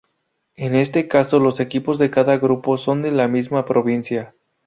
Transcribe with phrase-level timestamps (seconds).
[0.55, 4.33] En este caso los equipos de cada grupo son de la misma provincia.